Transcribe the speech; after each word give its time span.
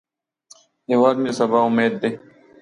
هیواد 0.89 1.15
مې 1.21 1.31
د 1.33 1.35
سبا 1.39 1.59
امید 1.67 1.93
دی 2.01 2.11